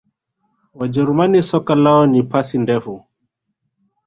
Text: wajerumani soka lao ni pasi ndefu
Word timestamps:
wajerumani 0.73 1.43
soka 1.43 1.75
lao 1.75 2.05
ni 2.05 2.23
pasi 2.23 2.57
ndefu 2.57 3.05